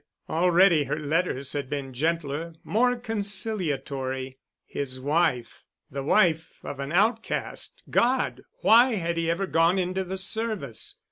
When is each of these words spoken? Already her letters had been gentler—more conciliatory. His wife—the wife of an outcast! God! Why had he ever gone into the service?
Already 0.27 0.85
her 0.85 0.97
letters 0.97 1.53
had 1.53 1.69
been 1.69 1.93
gentler—more 1.93 2.95
conciliatory. 2.95 4.39
His 4.65 4.99
wife—the 4.99 6.01
wife 6.03 6.55
of 6.63 6.79
an 6.79 6.91
outcast! 6.91 7.83
God! 7.87 8.41
Why 8.61 8.95
had 8.95 9.17
he 9.17 9.29
ever 9.29 9.45
gone 9.45 9.77
into 9.77 10.03
the 10.03 10.17
service? 10.17 10.97